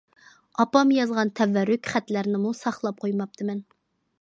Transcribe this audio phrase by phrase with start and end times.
[0.61, 3.63] ئاپام يازغان تەۋەررۈك خەتلەرنىمۇ ساقلاپ قويماپتىمەن.